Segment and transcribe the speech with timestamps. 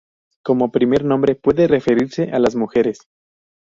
[0.41, 3.07] Como primer nombre, puede referirse a las mujeres.